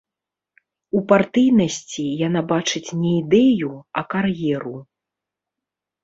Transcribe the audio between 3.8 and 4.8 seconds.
а кар'еру.